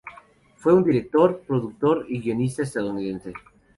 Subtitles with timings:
[0.55, 3.33] Fue un director, productor y guionista estadounidense.